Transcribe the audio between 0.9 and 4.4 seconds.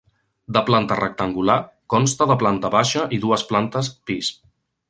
rectangular, consta de planta baixa i dues plantes pis.